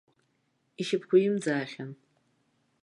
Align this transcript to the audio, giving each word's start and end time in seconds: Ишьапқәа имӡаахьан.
Ишьапқәа 0.81 1.17
имӡаахьан. 1.25 1.91